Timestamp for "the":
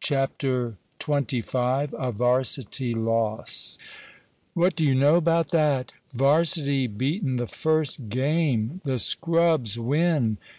7.36-7.46, 8.84-8.98